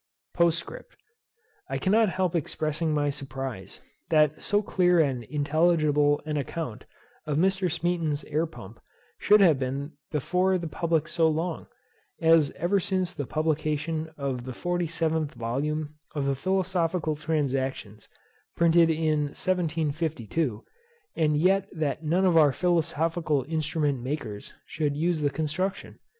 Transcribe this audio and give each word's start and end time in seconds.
POSTSCRIPT. 0.33 0.97
I 1.69 1.77
cannot 1.77 2.09
help 2.09 2.33
expressing 2.35 2.91
my 2.91 3.11
surprize, 3.11 3.81
that 4.09 4.41
so 4.41 4.63
clear 4.63 4.99
and 4.99 5.23
intelligible 5.25 6.19
an 6.25 6.37
account, 6.37 6.85
of 7.27 7.37
Mr. 7.37 7.69
SMEATON'S 7.69 8.23
air 8.23 8.47
pump, 8.47 8.79
should 9.19 9.41
have 9.41 9.59
been 9.59 9.91
before 10.09 10.57
the 10.57 10.67
public 10.67 11.07
so 11.07 11.27
long, 11.27 11.67
as 12.19 12.49
ever 12.55 12.79
since 12.79 13.13
the 13.13 13.27
publication 13.27 14.09
of 14.17 14.43
the 14.45 14.53
forty 14.53 14.87
seventh 14.87 15.35
volume 15.35 15.93
of 16.15 16.25
the 16.25 16.33
Philosophical 16.35 17.15
Transactions, 17.15 18.09
printed 18.55 18.89
in 18.89 19.25
1752, 19.37 20.65
and 21.15 21.37
yet 21.37 21.69
that 21.71 22.03
none 22.03 22.25
of 22.25 22.35
our 22.37 22.51
philosophical 22.51 23.45
instrument 23.47 24.01
makers 24.01 24.53
should 24.65 24.97
use 24.97 25.21
the 25.21 25.29
construction. 25.29 25.99